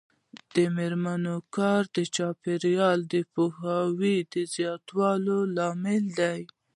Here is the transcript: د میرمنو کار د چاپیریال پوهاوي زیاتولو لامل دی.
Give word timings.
د 0.53 0.55
میرمنو 0.77 1.35
کار 1.55 1.81
د 1.95 1.97
چاپیریال 2.15 2.99
پوهاوي 3.33 4.17
زیاتولو 4.55 5.37
لامل 5.55 6.03
دی. 6.19 6.41